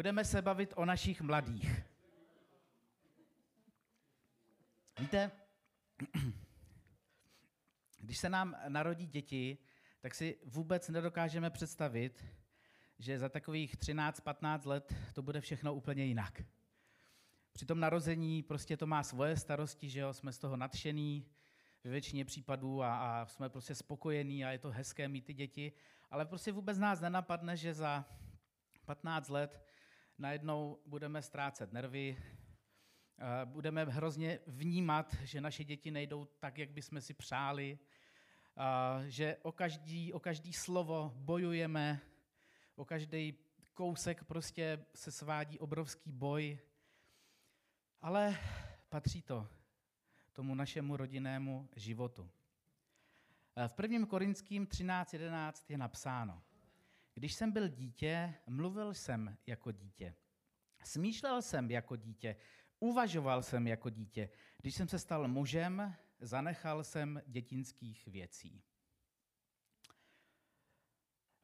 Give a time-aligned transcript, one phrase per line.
[0.00, 1.82] Budeme se bavit o našich mladých.
[4.98, 5.30] Víte,
[7.98, 9.58] když se nám narodí děti,
[10.00, 12.24] tak si vůbec nedokážeme představit,
[12.98, 16.42] že za takových 13-15 let to bude všechno úplně jinak.
[17.52, 21.26] Při tom narození prostě to má svoje starosti, že jo, jsme z toho nadšený
[21.84, 25.72] ve většině případů a, a jsme prostě spokojení a je to hezké mít ty děti,
[26.10, 28.04] ale prostě vůbec nás nenapadne, že za
[28.84, 29.69] 15 let
[30.20, 32.22] najednou budeme ztrácet nervy,
[33.44, 37.78] budeme hrozně vnímat, že naše děti nejdou tak, jak bychom si přáli,
[39.06, 42.00] že o každý, o každý slovo bojujeme,
[42.76, 43.34] o každý
[43.74, 46.58] kousek prostě se svádí obrovský boj,
[48.00, 48.38] ale
[48.88, 49.48] patří to
[50.32, 52.30] tomu našemu rodinnému životu.
[53.66, 54.06] V 1.
[54.06, 56.42] Korinským 13.11 je napsáno,
[57.14, 60.14] když jsem byl dítě, mluvil jsem jako dítě.
[60.84, 62.36] Smýšlel jsem jako dítě,
[62.80, 64.28] uvažoval jsem jako dítě.
[64.58, 68.62] Když jsem se stal mužem, zanechal jsem dětinských věcí.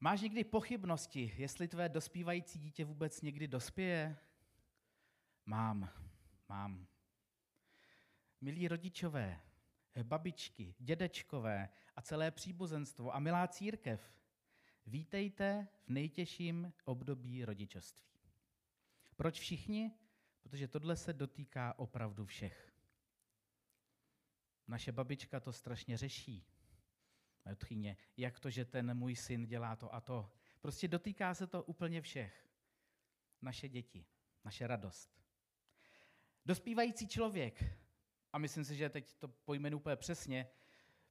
[0.00, 4.16] Máš někdy pochybnosti, jestli tvé dospívající dítě vůbec někdy dospěje?
[5.46, 5.90] Mám,
[6.48, 6.86] mám.
[8.40, 9.40] Milí rodičové,
[10.02, 14.12] babičky, dědečkové a celé příbuzenstvo a milá církev,
[14.86, 18.06] vítejte v nejtěžším období rodičovství.
[19.16, 19.92] Proč všichni?
[20.42, 22.72] Protože tohle se dotýká opravdu všech.
[24.68, 26.46] Naše babička to strašně řeší.
[27.56, 30.32] Tchýně, jak to, že ten můj syn dělá to a to.
[30.60, 32.48] Prostě dotýká se to úplně všech.
[33.42, 34.06] Naše děti,
[34.44, 35.22] naše radost.
[36.46, 37.64] Dospívající člověk,
[38.32, 40.48] a myslím si, že teď to pojmenu úplně přesně,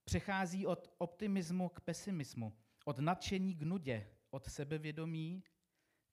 [0.03, 5.43] přechází od optimismu k pesimismu, od nadšení k nudě, od sebevědomí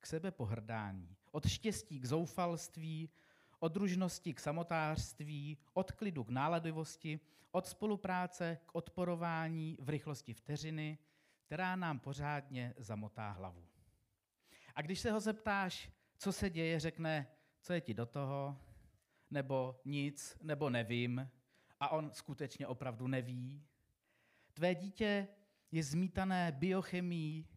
[0.00, 3.10] k sebepohrdání, od štěstí k zoufalství,
[3.58, 10.98] od družnosti k samotářství, od klidu k náladivosti, od spolupráce k odporování v rychlosti vteřiny,
[11.46, 13.66] která nám pořádně zamotá hlavu.
[14.74, 17.26] A když se ho zeptáš, co se děje, řekne,
[17.60, 18.58] co je ti do toho,
[19.30, 21.30] nebo nic, nebo nevím,
[21.80, 23.64] a on skutečně opravdu neví.
[24.52, 25.28] Tvé dítě
[25.72, 27.48] je zmítané biochemií,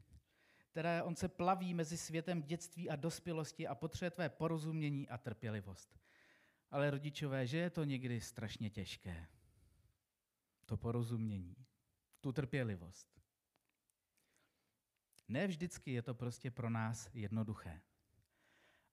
[0.58, 6.00] které on se plaví mezi světem dětství a dospělosti a potřebuje tvé porozumění a trpělivost.
[6.72, 9.28] Ale rodičové, že je to někdy strašně těžké.
[10.66, 11.56] To porozumění,
[12.22, 13.22] tu trpělivost.
[15.28, 17.82] Ne vždycky je to prostě pro nás jednoduché.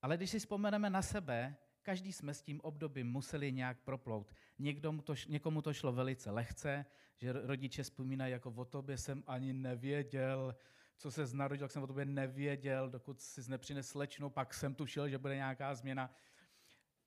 [0.03, 4.35] Ale když si vzpomeneme na sebe, každý jsme s tím obdobím museli nějak proplout.
[4.59, 6.85] Někdo to, někomu to šlo velice lehce,
[7.17, 10.57] že rodiče vzpomínají, jako o tobě jsem ani nevěděl,
[10.97, 15.09] co se narodil, jak jsem o tobě nevěděl, dokud si nepřines slečnou, pak jsem tušil,
[15.09, 16.15] že bude nějaká změna.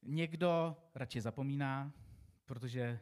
[0.02, 1.94] Někdo radši zapomíná,
[2.46, 3.00] protože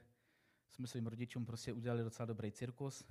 [0.69, 3.03] jsme svým rodičům prostě udělali docela dobrý cirkus.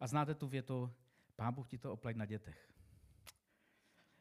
[0.00, 0.92] A znáte tu větu,
[1.36, 2.72] pán Bůh ti to oplať na dětech.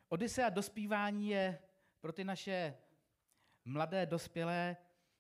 [0.10, 1.60] Odisea dospívání je
[2.02, 2.74] pro ty naše
[3.66, 4.78] mladé dospělé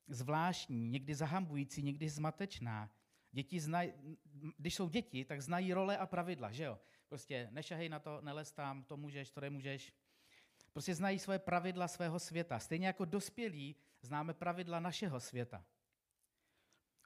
[0.07, 2.91] zvláštní, někdy zahambující, někdy zmatečná.
[3.31, 3.93] Děti znají,
[4.57, 6.79] když jsou děti, tak znají role a pravidla, že jo?
[7.09, 9.93] Prostě nešahej na to, nelez tam, to můžeš, to nemůžeš.
[10.73, 12.59] Prostě znají své pravidla svého světa.
[12.59, 15.65] Stejně jako dospělí známe pravidla našeho světa.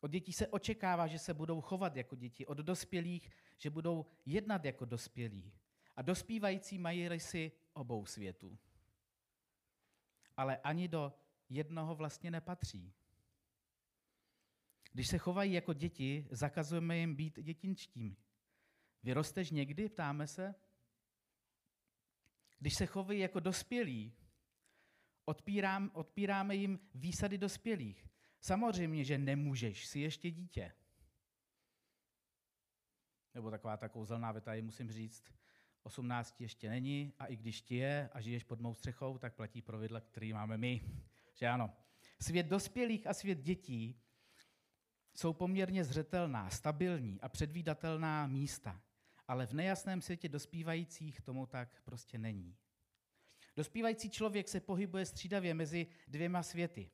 [0.02, 4.66] Od dětí se očekává, že se budou chovat jako děti, od dospělých, že budou jednat
[4.66, 5.54] jako dospělí.
[5.96, 8.58] A dospívající mají rysy obou světů.
[10.38, 11.14] Ale ani do
[11.50, 12.94] jednoho vlastně nepatří.
[14.92, 18.18] Když se chovají jako děti, zakazujeme jim být dětinčtími.
[19.04, 20.56] Vyrosteš někdy, ptáme se?
[22.60, 24.14] Když se chovají jako dospělí,
[25.26, 28.08] odpírám, odpíráme jim výsady dospělých.
[28.42, 30.74] Samozřejmě, že nemůžeš, si ještě dítě.
[33.34, 35.24] Nebo taková ta kouzelná věta, je musím říct,
[35.84, 39.62] 18 ještě není a i když ti je a žiješ pod mou střechou, tak platí
[39.62, 40.82] pravidla, který máme my.
[41.40, 41.74] Že ano.
[42.22, 44.02] Svět dospělých a svět dětí
[45.14, 48.82] jsou poměrně zřetelná, stabilní a předvídatelná místa,
[49.28, 52.58] ale v nejasném světě dospívajících tomu tak prostě není.
[53.56, 56.92] Dospívající člověk se pohybuje střídavě mezi dvěma světy.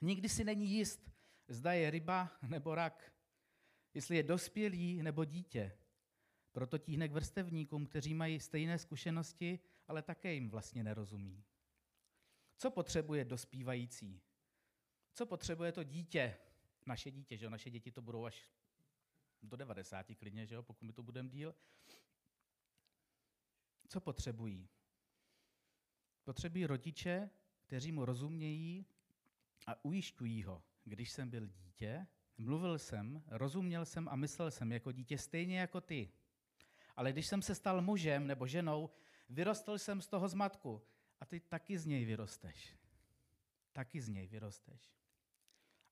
[0.00, 1.10] Nikdy si není jist,
[1.48, 3.12] zda je ryba nebo rak,
[3.94, 5.72] jestli je dospělý nebo dítě.
[6.52, 11.44] Proto tíhne k vrstevníkům, kteří mají stejné zkušenosti, ale také jim vlastně nerozumí.
[12.62, 14.20] Co potřebuje dospívající?
[15.14, 16.36] Co potřebuje to dítě?
[16.86, 17.50] Naše dítě, že jo?
[17.50, 18.50] Naše děti to budou až
[19.42, 20.62] do 90 klidně, že jo?
[20.62, 21.54] pokud my to budeme díl.
[23.88, 24.68] Co potřebují?
[26.24, 27.30] Potřebují rodiče,
[27.60, 28.86] kteří mu rozumějí
[29.66, 30.62] a ujišťují ho.
[30.84, 32.06] Když jsem byl dítě,
[32.38, 36.12] mluvil jsem, rozuměl jsem a myslel jsem jako dítě stejně jako ty.
[36.96, 38.90] Ale když jsem se stal mužem nebo ženou,
[39.28, 40.82] vyrostl jsem z toho zmatku
[41.22, 42.76] a ty taky z něj vyrosteš.
[43.72, 44.92] Taky z něj vyrosteš.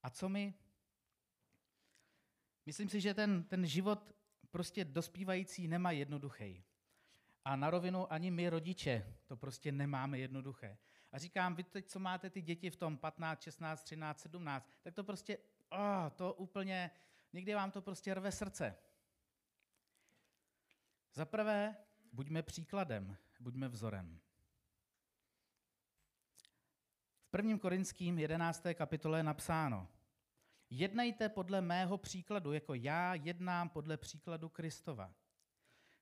[0.03, 0.55] A co my?
[2.67, 4.17] Myslím si, že ten, ten život
[4.51, 6.65] prostě dospívající nemá jednoduchý.
[7.45, 10.79] A na rovinu ani my rodiče to prostě nemáme jednoduché.
[11.13, 14.95] A říkám, vy teď, co máte ty děti v tom 15, 16, 13, 17, tak
[14.95, 15.39] to prostě,
[15.69, 16.91] oh, to úplně,
[17.33, 18.77] někdy vám to prostě rve srdce.
[21.13, 21.77] Za prvé,
[22.13, 24.21] buďme příkladem, buďme vzorem.
[27.33, 27.59] 1.
[27.59, 28.63] Korinským 11.
[28.75, 29.89] kapitole je napsáno,
[30.71, 35.15] jednejte podle mého příkladu, jako já jednám podle příkladu Kristova.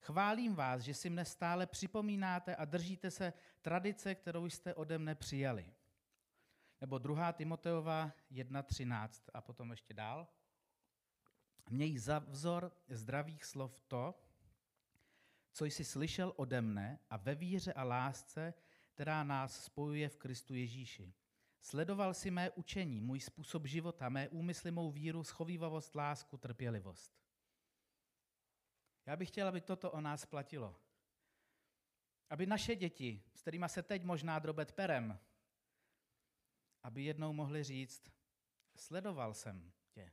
[0.00, 3.32] Chválím vás, že si mne stále připomínáte a držíte se
[3.62, 5.74] tradice, kterou jste ode mne přijali.
[6.80, 7.32] Nebo 2.
[7.32, 10.28] Timoteova 1.13 a potom ještě dál.
[11.70, 14.14] Měj za vzor zdravých slov to,
[15.52, 18.54] co jsi slyšel ode mne a ve víře a lásce,
[18.98, 21.14] která nás spojuje v Kristu Ježíši.
[21.60, 27.22] Sledoval si mé učení, můj způsob života, mé úmysly, mou víru, schovývavost, lásku, trpělivost.
[29.06, 30.80] Já bych chtěl, aby toto o nás platilo.
[32.30, 35.18] Aby naše děti, s kterými se teď možná drobet perem,
[36.82, 38.12] aby jednou mohli říct,
[38.76, 40.12] sledoval jsem tě.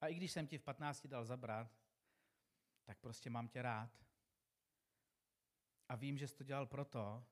[0.00, 1.82] A i když jsem ti v 15 dal zabrat,
[2.84, 4.04] tak prostě mám tě rád.
[5.88, 7.24] A vím, že jsi to dělal proto,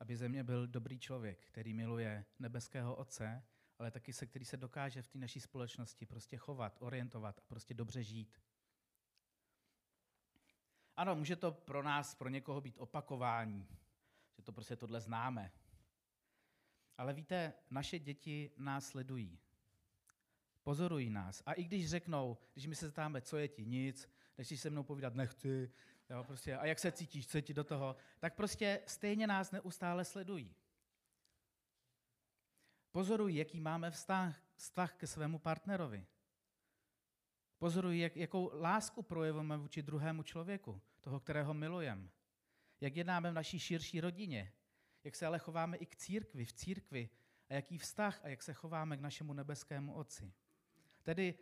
[0.00, 3.42] aby ze mě byl dobrý člověk, který miluje nebeského Otce,
[3.78, 7.74] ale taky se, který se dokáže v té naší společnosti prostě chovat, orientovat a prostě
[7.74, 8.40] dobře žít.
[10.96, 13.68] Ano, může to pro nás, pro někoho být opakování,
[14.36, 15.52] že to prostě tohle známe.
[16.98, 19.38] Ale víte, naše děti nás sledují.
[20.62, 21.42] Pozorují nás.
[21.46, 24.82] A i když řeknou, když my se zeptáme, co je ti, nic, když se mnou
[24.82, 25.72] povídat nechci,
[26.10, 30.04] jo, prostě, a jak se cítíš, co ti do toho, tak prostě stejně nás neustále
[30.04, 30.54] sledují.
[32.92, 36.06] Pozorují, jaký máme vztah, vztah ke svému partnerovi.
[37.58, 42.08] Pozorují, jak, jakou lásku projevujeme vůči druhému člověku, toho, kterého milujeme.
[42.80, 44.52] Jak jednáme v naší širší rodině.
[45.04, 47.10] Jak se ale chováme i k církvi, v církvi.
[47.48, 50.32] A jaký vztah a jak se chováme k našemu nebeskému Otci.
[51.02, 51.38] Tedy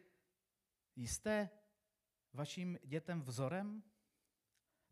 [0.97, 1.51] jste
[2.33, 3.83] vašim dětem vzorem?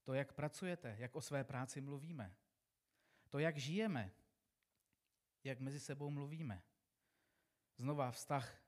[0.02, 2.37] To, jak pracujete, jak o své práci mluvíme.
[3.29, 4.12] To, jak žijeme,
[5.44, 6.62] jak mezi sebou mluvíme.
[7.76, 8.62] Znova vztah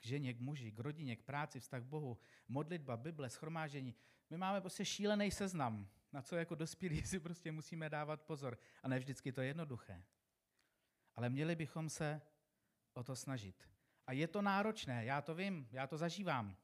[0.00, 3.94] k ženě, k muži, k rodině, k práci, vztah k Bohu, modlitba, Bible, schromážení.
[4.30, 8.58] My máme prostě šílený seznam, na co jako dospělí si prostě musíme dávat pozor.
[8.82, 10.04] A ne vždycky to je jednoduché.
[11.14, 12.20] Ale měli bychom se
[12.92, 13.68] o to snažit.
[14.06, 16.56] A je to náročné, já to vím, já to zažívám.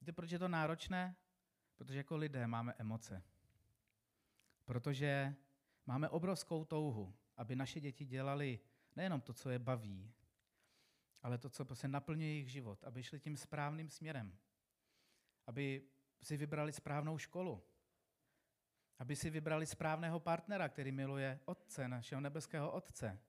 [0.00, 1.16] Víte, proč je to náročné?
[1.80, 3.22] Protože jako lidé máme emoce.
[4.64, 5.34] Protože
[5.86, 8.60] máme obrovskou touhu, aby naše děti dělali
[8.96, 10.12] nejenom to, co je baví,
[11.22, 14.38] ale to, co prostě naplňuje jejich život, aby šli tím správným směrem,
[15.46, 15.88] aby
[16.22, 17.62] si vybrali správnou školu,
[18.98, 23.20] aby si vybrali správného partnera, který miluje Otce, našeho nebeského Otce.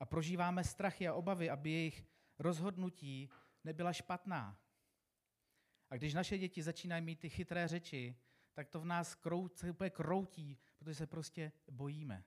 [0.00, 2.06] A prožíváme strachy a obavy, aby jejich
[2.38, 3.30] rozhodnutí
[3.64, 4.67] nebyla špatná.
[5.90, 8.16] A když naše děti začínají mít ty chytré řeči,
[8.52, 12.24] tak to v nás krout, se úplně kroutí, protože se prostě bojíme.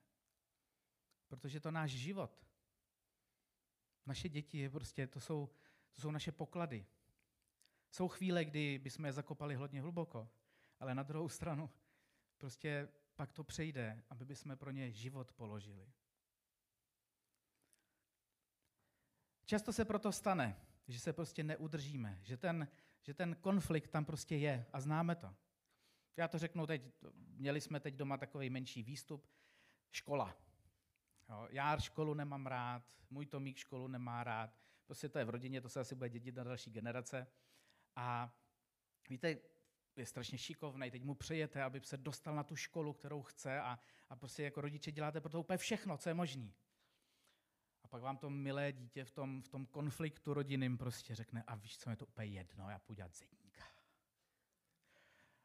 [1.28, 2.46] Protože to náš život.
[4.06, 5.50] Naše děti je prostě, to jsou,
[5.92, 6.86] to jsou naše poklady.
[7.92, 10.30] Jsou chvíle, kdy bychom je zakopali hodně hluboko,
[10.80, 11.70] ale na druhou stranu
[12.38, 15.92] prostě pak to přejde, aby bychom pro ně život položili.
[19.46, 20.56] Často se proto stane,
[20.88, 22.68] že se prostě neudržíme, že ten,
[23.02, 25.36] že ten konflikt tam prostě je a známe to.
[26.18, 26.82] Já to řeknu teď,
[27.14, 29.28] měli jsme teď doma takový menší výstup,
[29.92, 30.38] škola.
[31.30, 35.62] Jo, já školu nemám rád, můj Tomík školu nemá rád, prostě to je v rodině,
[35.62, 37.28] to se asi bude dědit na další generace.
[37.96, 38.36] A
[39.10, 39.38] víte,
[39.96, 43.80] je strašně šikovný, teď mu přejete, aby se dostal na tu školu, kterou chce a,
[44.10, 46.52] a prostě jako rodiče děláte pro to úplně všechno, co je možné.
[47.92, 51.78] Pak vám to milé dítě v tom, v tom konfliktu rodinným prostě řekne, a víš
[51.78, 53.64] co, je to úplně jedno, já půjdu dělat zedníka.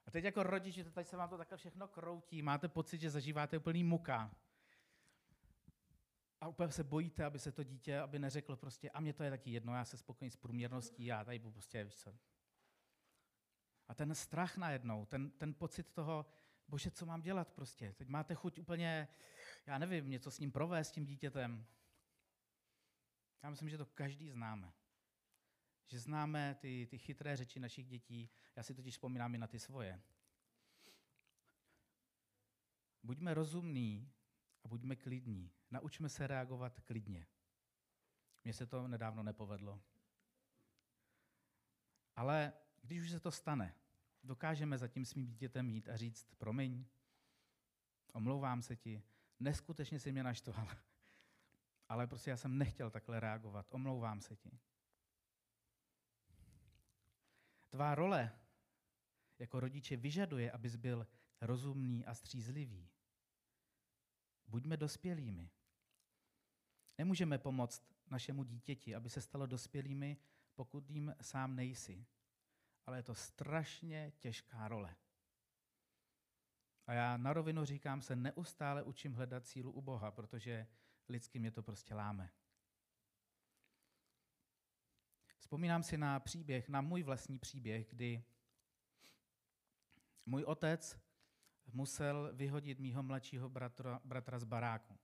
[0.07, 3.59] A teď jako rodiče, teď se vám to takhle všechno kroutí, máte pocit, že zažíváte
[3.59, 4.37] úplný muka.
[6.41, 9.31] A úplně se bojíte, aby se to dítě, aby neřeklo prostě, a mě to je
[9.31, 12.19] taky jedno, já se spokojím s průměrností, já tady prostě, víš co.
[13.89, 16.27] A ten strach najednou, ten, ten pocit toho,
[16.69, 17.93] bože, co mám dělat prostě?
[17.93, 19.09] Teď máte chuť úplně,
[19.67, 21.67] já nevím, něco s ním provést, s tím dítětem.
[23.43, 24.73] Já myslím, že to každý známe.
[25.87, 28.31] Že známe ty, ty chytré řeči našich dětí.
[28.57, 30.03] Já si totiž vzpomínám i na ty svoje.
[33.03, 34.13] Buďme rozumní
[34.65, 35.53] a buďme klidní.
[35.71, 37.27] Naučme se reagovat klidně.
[38.45, 39.83] Mně se to nedávno nepovedlo.
[42.17, 42.53] Ale
[42.83, 43.75] když už se to stane,
[44.23, 46.87] dokážeme za tím svým dítětem jít a říct, promiň,
[48.13, 49.03] omlouvám se ti,
[49.41, 50.69] neskutečně si mě naštval,
[51.89, 54.59] ale prostě já jsem nechtěl takhle reagovat, omlouvám se ti.
[57.69, 58.39] Tvá role
[59.39, 61.07] jako rodiče vyžaduje, abys byl
[61.41, 62.91] rozumný a střízlivý.
[64.47, 65.51] Buďme dospělými.
[66.99, 70.17] Nemůžeme pomoct našemu dítěti, aby se stalo dospělými,
[70.55, 72.07] pokud jim sám nejsi.
[72.87, 74.97] Ale je to strašně těžká role.
[76.87, 80.67] A já na rovinu říkám, se neustále učím hledat sílu u Boha, protože
[81.09, 82.31] lidsky mě to prostě láme.
[85.39, 88.25] Vzpomínám si na příběh, na můj vlastní příběh, kdy
[90.27, 90.99] můj otec
[91.73, 94.99] musel vyhodit mýho mladšího bratra, bratra z baráku.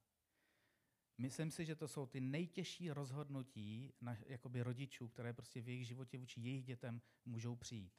[1.18, 5.86] Myslím si, že to jsou ty nejtěžší rozhodnutí na, jakoby rodičů, které prostě v jejich
[5.86, 7.92] životě vůči jejich dětem můžou přijít.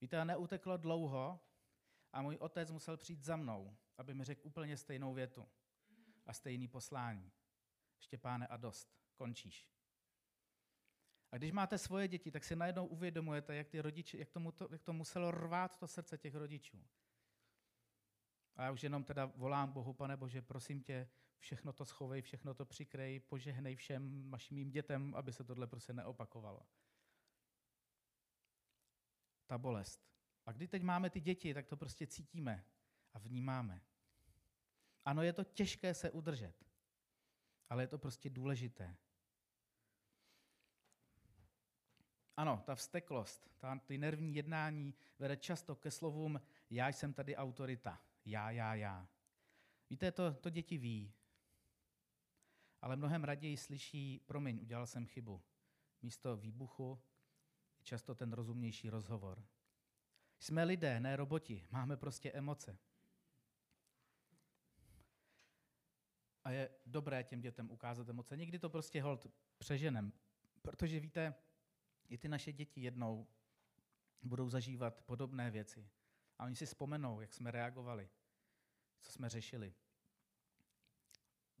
[0.00, 1.40] Víte, neuteklo dlouho
[2.12, 5.48] a můj otec musel přijít za mnou, aby mi řekl úplně stejnou větu
[6.30, 7.32] a stejný poslání.
[7.98, 9.68] Štěpáne a dost, končíš.
[11.30, 14.68] A když máte svoje děti, tak si najednou uvědomujete, jak, ty rodiče, jak, tomu to,
[14.70, 16.86] jak to muselo rvát to srdce těch rodičů.
[18.56, 21.08] A já už jenom teda volám Bohu, pane Bože, prosím tě,
[21.38, 26.66] všechno to schovej, všechno to přikrej, požehnej všem mým dětem, aby se tohle prostě neopakovalo.
[29.46, 30.08] Ta bolest.
[30.46, 32.64] A když teď máme ty děti, tak to prostě cítíme
[33.12, 33.89] a vnímáme.
[35.04, 36.54] Ano, je to těžké se udržet,
[37.68, 38.96] ale je to prostě důležité.
[42.36, 46.40] Ano, ta vsteklost, ta, ty nervní jednání vede často ke slovům
[46.70, 49.08] já jsem tady autorita, já, já, já.
[49.90, 51.14] Víte, to, to děti ví,
[52.82, 55.42] ale mnohem raději slyší, promiň, udělal jsem chybu.
[56.02, 57.02] Místo výbuchu
[57.78, 59.44] je často ten rozumnější rozhovor.
[60.38, 62.78] Jsme lidé, ne roboti, máme prostě emoce.
[66.50, 68.36] A je dobré těm dětem ukázat emoce.
[68.36, 69.26] Někdy to prostě hold
[69.58, 70.12] přeženem,
[70.62, 71.34] protože víte,
[72.08, 73.26] i ty naše děti jednou
[74.22, 75.90] budou zažívat podobné věci.
[76.38, 78.08] A oni si vzpomenou, jak jsme reagovali,
[79.00, 79.74] co jsme řešili.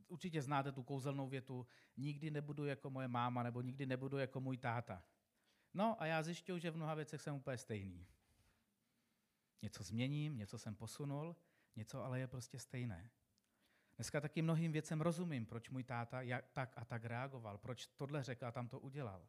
[0.08, 1.66] Určitě znáte tu kouzelnou větu,
[1.96, 5.04] nikdy nebudu jako moje máma, nebo nikdy nebudu jako můj táta.
[5.74, 8.06] No a já zjišťuju, že v mnoha věcech jsem úplně stejný.
[9.62, 11.36] Něco změním, něco jsem posunul,
[11.76, 13.10] něco ale je prostě stejné.
[14.00, 18.22] Dneska taky mnohým věcem rozumím, proč můj táta jak, tak a tak reagoval, proč tohle
[18.22, 19.28] řekl a tam to udělal.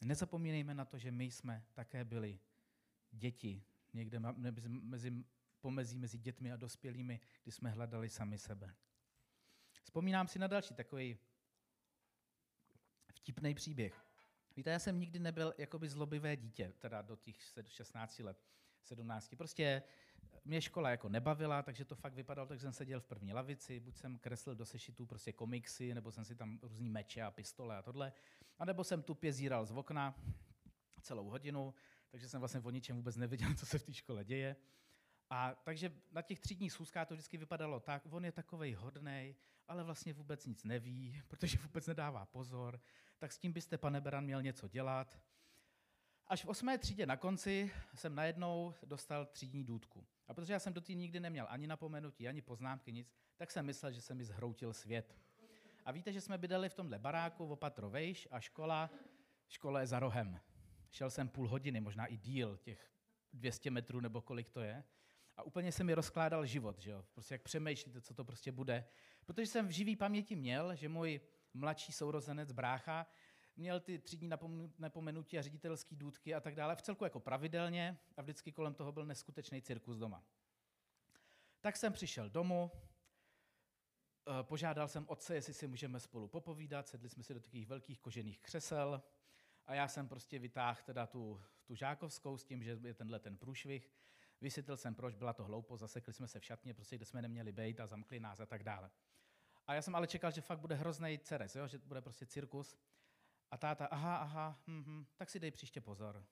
[0.00, 2.40] Nezapomínejme na to, že my jsme také byli
[3.10, 5.24] děti, někde mezi,
[5.60, 8.74] pomezí mezi dětmi a dospělými, kdy jsme hledali sami sebe.
[9.82, 11.18] Vzpomínám si na další takový
[13.12, 14.06] vtipný příběh.
[14.56, 17.36] Víte, já jsem nikdy nebyl jakoby zlobivé dítě, teda do těch
[17.68, 18.44] 16 let,
[18.82, 19.34] 17.
[19.36, 19.82] Prostě
[20.44, 23.96] mě škola jako nebavila, takže to fakt vypadalo, tak jsem seděl v první lavici, buď
[23.96, 27.82] jsem kreslil do sešitů prostě komiksy, nebo jsem si tam různý meče a pistole a
[27.82, 28.12] tohle,
[28.58, 30.14] a nebo jsem tupě zíral z okna
[31.00, 31.74] celou hodinu,
[32.10, 34.56] takže jsem vlastně o ničem vůbec nevěděl, co se v té škole děje.
[35.30, 39.34] A takže na těch třídních schůzkách to vždycky vypadalo tak, on je takovej hodnej,
[39.68, 42.80] ale vlastně vůbec nic neví, protože vůbec nedává pozor,
[43.18, 45.20] tak s tím byste, pane Beran, měl něco dělat.
[46.28, 50.06] Až v osmé třídě na konci jsem najednou dostal třídní důdku.
[50.28, 53.66] A protože já jsem do té nikdy neměl ani napomenutí, ani poznámky, nic, tak jsem
[53.66, 55.16] myslel, že se mi zhroutil svět.
[55.84, 58.90] A víte, že jsme bydleli v tomhle baráku opatro vejš a škola,
[59.48, 60.40] škola je za rohem.
[60.90, 62.92] Šel jsem půl hodiny, možná i díl, těch
[63.32, 64.84] 200 metrů nebo kolik to je.
[65.36, 67.04] A úplně se mi rozkládal život, že jo?
[67.12, 68.84] Prostě jak přemýšlíte, co to prostě bude.
[69.24, 71.20] Protože jsem v živý paměti měl, že můj
[71.54, 73.06] mladší sourozenec, brácha,
[73.56, 74.30] měl ty třídní
[74.78, 78.92] napomenutí a ředitelský důdky a tak dále, v celku jako pravidelně a vždycky kolem toho
[78.92, 80.24] byl neskutečný cirkus doma.
[81.60, 82.70] Tak jsem přišel domů,
[84.28, 88.00] eh, požádal jsem otce, jestli si můžeme spolu popovídat, sedli jsme si do takových velkých
[88.00, 89.02] kožených křesel
[89.66, 93.36] a já jsem prostě vytáhl teda tu, tu žákovskou s tím, že je tenhle ten
[93.36, 93.90] průšvih.
[94.40, 97.52] Vysvětlil jsem, proč byla to hloupo, zasekli jsme se v šatně, prostě kde jsme neměli
[97.52, 98.90] být a zamkli nás a tak dále.
[99.66, 101.68] A já jsem ale čekal, že fakt bude hrozný ceres, jo?
[101.68, 102.76] že bude prostě cirkus.
[103.54, 106.24] A táta, aha, aha, hm, hm, tak si dej příště pozor.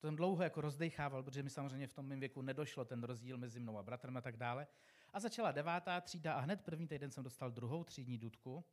[0.00, 3.38] To jsem dlouho jako rozdechával, protože mi samozřejmě v tom mém věku nedošlo ten rozdíl
[3.38, 4.66] mezi mnou a bratrem a tak dále.
[5.12, 8.64] A začala devátá třída a hned první týden jsem dostal druhou třídní dudku.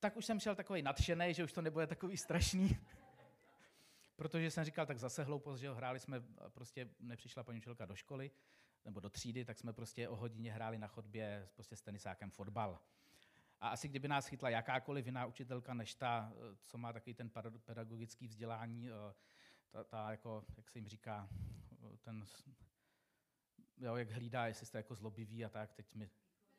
[0.00, 2.78] Tak už jsem šel takový nadšený, že už to nebude takový strašný.
[4.16, 7.96] Protože jsem říkal, tak zase hloupost, že jo, hráli jsme, prostě nepřišla paní učitelka do
[7.96, 8.30] školy,
[8.84, 12.80] nebo do třídy, tak jsme prostě o hodině hráli na chodbě prostě s tenisákem fotbal.
[13.60, 16.32] A asi kdyby nás chytla jakákoliv jiná učitelka než ta,
[16.64, 17.30] co má takový ten
[17.64, 19.14] pedagogický vzdělání, eh,
[19.70, 21.28] ta, ta jako, jak se jim říká,
[22.00, 22.24] ten,
[23.76, 26.10] jo, jak hlídá, jestli jste jako zlobivý a tak, teď mi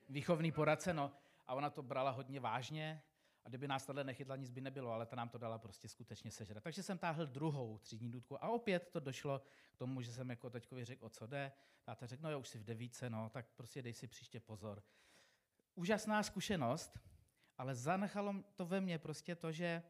[0.10, 1.12] výchovný poradce, no,
[1.48, 3.01] a ona to brala hodně vážně,
[3.46, 6.32] a kdyby nás tohle nechytla, nic by nebylo, ale ta nám to dala prostě skutečně
[6.32, 6.63] sežrat.
[6.63, 9.41] Takže jsem táhl druhou třídní důdku a opět to došlo
[9.72, 11.51] k tomu, že jsem jako teďkovi řekl, o co jde.
[11.84, 14.84] Táta řekl, no jo, už jsi v devíce, no, tak prostě dej si příště pozor.
[15.79, 17.00] Úžasná zkušenost,
[17.57, 19.83] ale zanechalo to ve mně prostě to, že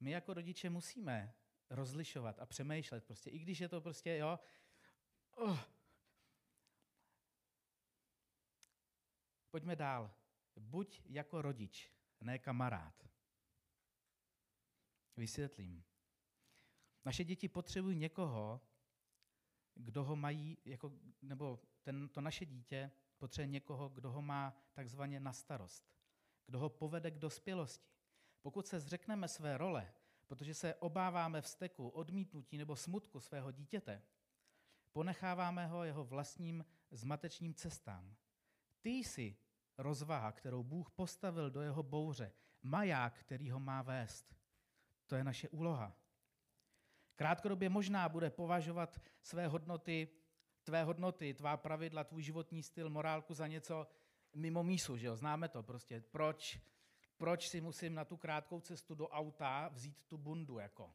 [0.00, 1.34] my jako rodiče musíme
[1.70, 4.38] rozlišovat a přemýšlet prostě, i když je to prostě, jo,
[5.34, 5.60] oh.
[9.50, 10.14] Pojďme dál.
[10.56, 13.08] Buď jako rodič, ne kamarád.
[15.16, 15.84] Vysvětlím.
[17.04, 18.60] Naše děti potřebují někoho,
[19.74, 25.20] kdo ho mají, jako, nebo ten, to naše dítě potřebuje někoho, kdo ho má takzvaně
[25.20, 25.94] na starost,
[26.46, 27.90] kdo ho povede k dospělosti.
[28.42, 29.92] Pokud se zřekneme své role,
[30.26, 34.02] protože se obáváme vzteku, odmítnutí nebo smutku svého dítěte,
[34.92, 38.16] ponecháváme ho jeho vlastním zmatečním cestám.
[38.80, 39.36] Ty jsi
[39.78, 44.36] rozvaha, kterou Bůh postavil do jeho bouře, maják, který ho má vést.
[45.06, 45.96] To je naše úloha.
[47.16, 50.08] Krátkodobě možná bude považovat své hodnoty,
[50.64, 53.86] tvé hodnoty, tvá pravidla, tvůj životní styl, morálku za něco
[54.34, 55.16] mimo mísu, že jo?
[55.16, 56.00] Známe to prostě.
[56.00, 56.60] Proč,
[57.16, 60.94] proč si musím na tu krátkou cestu do auta vzít tu bundu, jako?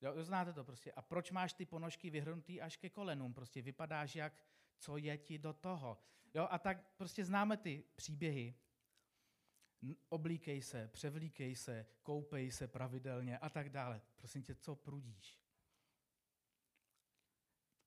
[0.00, 0.92] Jo, znáte to prostě.
[0.92, 3.34] A proč máš ty ponožky vyhrnutý až ke kolenům?
[3.34, 4.44] Prostě vypadáš jak,
[4.78, 5.98] co je ti do toho.
[6.34, 8.54] Jo, a tak prostě známe ty příběhy.
[10.08, 14.00] Oblíkej se, převlíkej se, koupej se pravidelně a tak dále.
[14.16, 15.45] Prosím tě, co prudíš?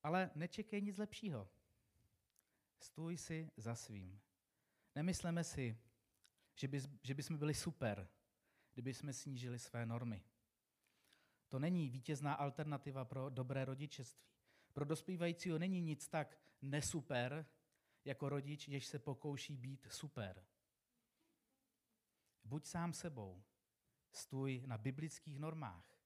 [0.02, 1.48] Ale nečekej nic lepšího.
[2.80, 4.20] Stůj si za svým.
[4.94, 5.78] Nemysleme si,
[6.54, 8.08] že, by, že bychom byli super,
[8.72, 10.24] kdyby jsme snížili své normy.
[11.48, 14.30] To není vítězná alternativa pro dobré rodičeství.
[14.72, 17.46] Pro dospívajícího není nic tak nesuper,
[18.04, 20.44] jako rodič, jež se pokouší být super.
[22.44, 23.42] Buď sám sebou,
[24.12, 25.98] stůj na biblických normách.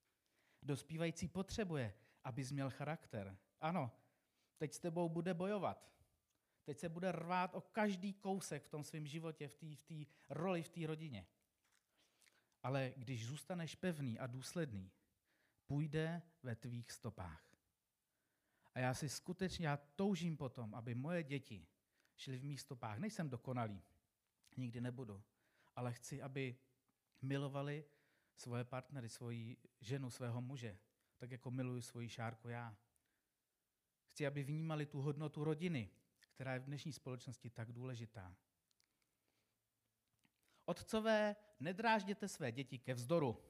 [0.61, 3.37] Dospívající potřebuje, abys měl charakter.
[3.65, 3.91] Ano,
[4.57, 5.91] teď s tebou bude bojovat.
[6.63, 10.63] Teď se bude rvát o každý kousek v tom svém životě, v té v roli,
[10.63, 11.27] v té rodině.
[12.63, 14.91] Ale když zůstaneš pevný a důsledný,
[15.65, 17.57] půjde ve tvých stopách.
[18.73, 21.67] A já si skutečně, já toužím potom, aby moje děti
[22.15, 22.99] šly v mých stopách.
[22.99, 23.83] Nejsem dokonalý,
[24.57, 25.23] nikdy nebudu,
[25.75, 26.57] ale chci, aby
[27.21, 27.85] milovali
[28.35, 30.77] svoje partnery, svoji ženu, svého muže,
[31.17, 32.77] tak jako miluji svoji šárku já.
[34.15, 35.89] Chci, aby vnímali tu hodnotu rodiny,
[36.29, 38.35] která je v dnešní společnosti tak důležitá.
[40.65, 43.43] Otcové, nedrážděte své děti ke vzdoru,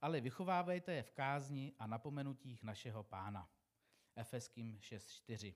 [0.00, 3.50] ale vychovávejte je v kázni a napomenutích našeho pána.
[4.16, 5.54] Efeským 6.4.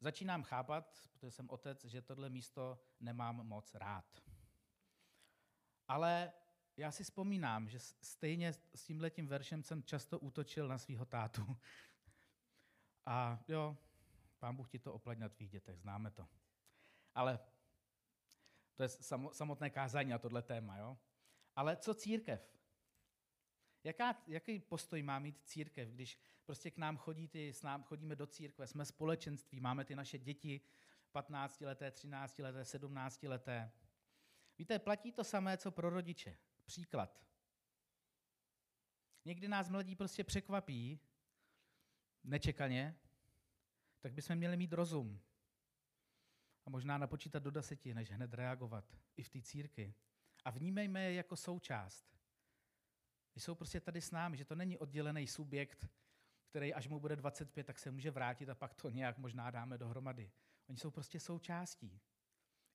[0.00, 4.22] Začínám chápat, protože jsem otec, že tohle místo nemám moc rád.
[5.88, 6.32] Ale
[6.76, 11.56] já si vzpomínám, že stejně s tímhletím veršem jsem často útočil na svého tátu.
[13.06, 13.76] A jo,
[14.38, 16.28] pán Bůh ti to oplať na tvých dětech, známe to.
[17.14, 17.38] Ale
[18.74, 18.88] to je
[19.32, 20.98] samotné kázání na tohle téma, jo?
[21.56, 22.54] Ale co církev?
[23.84, 28.16] Jaká, jaký postoj má mít církev, když prostě k nám chodí ty, s nám chodíme
[28.16, 30.60] do církve, jsme společenství, máme ty naše děti
[31.12, 33.72] 15 leté, 13 leté, 17 leté.
[34.58, 36.38] Víte, platí to samé, co pro rodiče.
[36.64, 37.24] Příklad.
[39.24, 41.00] Někdy nás mladí prostě překvapí,
[42.24, 42.98] nečekaně,
[44.00, 45.20] tak bychom měli mít rozum.
[46.66, 48.96] A možná napočítat do deseti, než hned reagovat.
[49.16, 49.94] I v té círky.
[50.44, 52.14] A vnímejme je jako součást.
[53.36, 55.88] Jsou prostě tady s námi, že to není oddělený subjekt,
[56.50, 59.78] který až mu bude 25, tak se může vrátit a pak to nějak možná dáme
[59.78, 60.32] dohromady.
[60.68, 62.00] Oni jsou prostě součástí.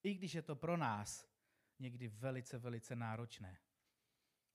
[0.03, 1.29] I když je to pro nás
[1.79, 3.59] někdy velice, velice náročné.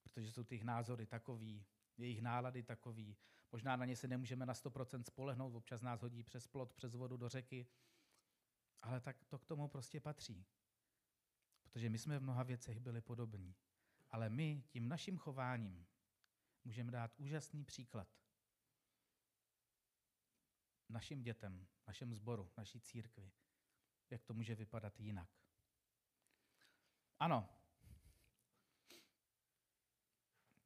[0.02, 3.16] Protože jsou ty názory takový, jejich nálady takový.
[3.54, 7.16] Možná na ně se nemůžeme na 100% spolehnout, občas nás hodí přes plot, přes vodu
[7.16, 7.66] do řeky.
[8.82, 10.46] Ale tak to k tomu prostě patří.
[11.62, 13.54] Protože my jsme v mnoha věcech byli podobní.
[14.10, 15.86] Ale my tím naším chováním
[16.64, 18.08] můžeme dát úžasný příklad
[20.88, 23.32] našim dětem, našem sboru, naší církvi,
[24.10, 25.28] jak to může vypadat jinak.
[27.18, 27.48] Ano,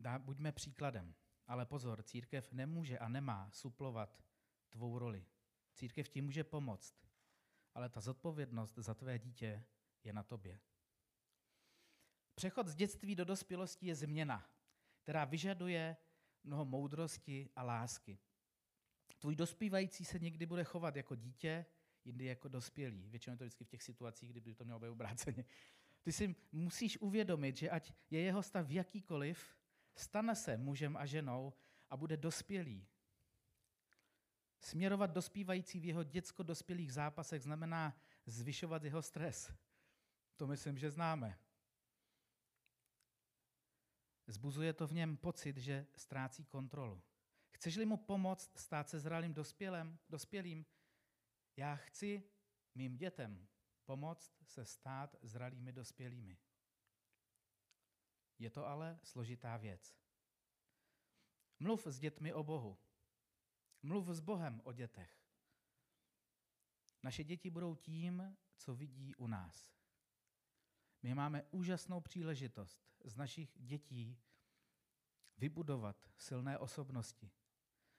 [0.00, 1.14] dá, buďme příkladem,
[1.48, 4.24] ale pozor, církev nemůže a nemá suplovat
[4.68, 5.26] tvou roli.
[5.74, 6.94] Církev ti může pomoct,
[7.74, 9.64] ale ta zodpovědnost za tvé dítě
[10.04, 10.60] je na tobě.
[12.34, 14.50] Přechod z dětství do dospělosti je změna,
[15.02, 15.96] která vyžaduje
[16.44, 18.18] mnoho moudrosti a lásky.
[19.18, 21.66] Tvůj dospívající se někdy bude chovat jako dítě,
[22.04, 23.08] jindy jako dospělý.
[23.08, 25.44] Většinou je to vždycky v těch situacích, kdyby to mělo být obráceně.
[26.02, 29.57] Ty si musíš uvědomit, že ať je jeho stav jakýkoliv,
[29.98, 31.52] stane se mužem a ženou
[31.90, 32.86] a bude dospělý.
[34.60, 39.52] Směrovat dospívající v jeho dětsko-dospělých zápasech znamená zvyšovat jeho stres.
[40.36, 41.38] To myslím, že známe.
[44.26, 47.02] Zbuzuje to v něm pocit, že ztrácí kontrolu.
[47.50, 50.66] Chceš-li mu pomoct stát se zralým dospělým, dospělým,
[51.56, 52.22] já chci
[52.74, 53.48] mým dětem
[53.84, 56.38] pomoct se stát zralými dospělými.
[58.38, 59.96] Je to ale složitá věc.
[61.60, 62.78] Mluv s dětmi o Bohu.
[63.82, 65.18] Mluv s Bohem o dětech.
[67.02, 69.72] Naše děti budou tím, co vidí u nás.
[71.02, 74.18] My máme úžasnou příležitost z našich dětí
[75.36, 77.30] vybudovat silné osobnosti.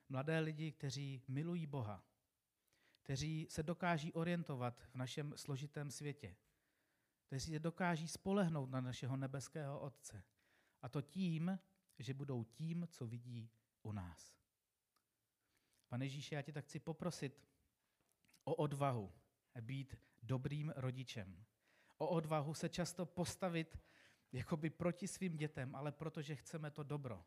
[0.10, 2.04] Mladé lidi, kteří milují Boha,
[3.02, 6.36] kteří se dokáží orientovat v našem složitém světě,
[7.30, 10.24] kteří se dokáží spolehnout na našeho nebeského Otce.
[10.82, 11.60] A to tím,
[12.00, 14.36] že budou tím, co vidí u nás.
[15.88, 17.42] Pane Ježíši, já tě tak chci poprosit
[18.44, 19.14] o odvahu
[19.62, 21.46] být dobrým rodičem.
[21.98, 23.78] O odvahu se často postavit
[24.32, 27.26] jakoby proti svým dětem, ale protože chceme to dobro.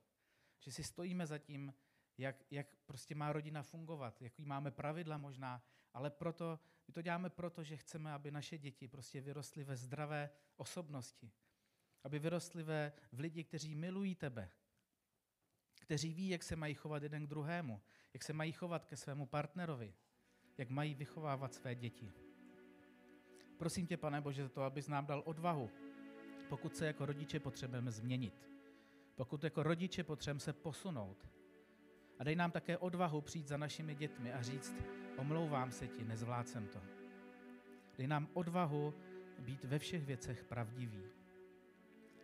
[0.59, 1.75] Že si stojíme za tím,
[2.19, 5.63] jak, jak prostě má rodina fungovat, jaký máme pravidla možná,
[5.95, 10.31] ale proto, my to děláme proto, že chceme, aby naše děti prostě vyrostly ve zdravé
[10.57, 11.33] osobnosti.
[12.05, 14.51] Aby vyrostly ve, v lidi, kteří milují tebe,
[15.81, 17.81] kteří ví, jak se mají chovat jeden k druhému,
[18.15, 19.95] jak se mají chovat ke svému partnerovi,
[20.59, 22.13] jak mají vychovávat své děti.
[23.59, 25.71] Prosím tě, pane Bože, za to, abys nám dal odvahu,
[26.49, 28.35] pokud se jako rodiče potřebujeme změnit,
[29.15, 31.29] pokud jako rodiče potřebujeme se posunout.
[32.23, 34.75] A dej nám také odvahu přijít za našimi dětmi a říct,
[35.17, 36.83] omlouvám se ti, nezvládl jsem to.
[37.99, 38.95] Dej nám odvahu
[39.39, 41.03] být ve všech věcech pravdiví.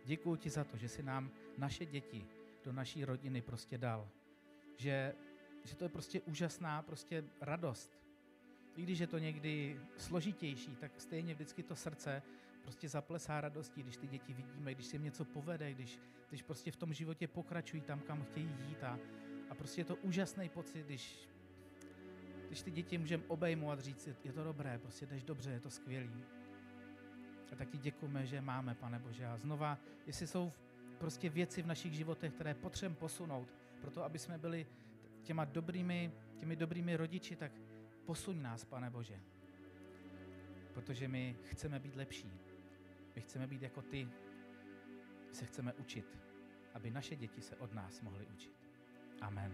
[0.05, 2.25] Děkuji ti za to, že si nám naše děti
[2.63, 4.09] do naší rodiny prostě dal.
[4.77, 5.15] Že,
[5.63, 7.99] že to je prostě úžasná prostě radost.
[8.75, 12.21] I když je to někdy složitější, tak stejně vždycky to srdce
[12.61, 16.71] prostě zaplesá radostí, když ty děti vidíme, když se jim něco povede, když, když prostě
[16.71, 18.99] v tom životě pokračují tam, kam chtějí jít a,
[19.49, 21.29] a prostě je to úžasný pocit, když,
[22.47, 25.69] když ty děti můžeme obejmout a říct, je to dobré, prostě jdeš dobře, je to
[25.69, 26.23] skvělý.
[27.51, 29.25] A tak ti děkujeme, že máme, pane Bože.
[29.25, 30.51] A znova, jestli jsou
[30.97, 34.67] prostě věci v našich životech, které potřebujeme posunout, proto aby jsme byli
[35.23, 37.51] těma dobrými, těmi dobrými rodiči, tak
[38.05, 39.19] posuň nás, pane Bože.
[40.73, 42.31] Protože my chceme být lepší.
[43.15, 44.05] My chceme být jako ty.
[45.27, 46.17] My se chceme učit,
[46.73, 48.58] aby naše děti se od nás mohly učit.
[49.23, 49.51] Amen.